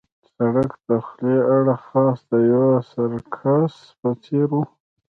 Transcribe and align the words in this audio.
د 0.03 0.03
سړک 0.37 0.71
دخولي 0.89 1.35
اړخ 1.55 1.81
خاص 1.89 2.19
د 2.31 2.33
یوه 2.51 2.73
سرکس 2.93 3.73
په 3.99 4.09
څېر 4.23 4.47
وو. 4.57 4.63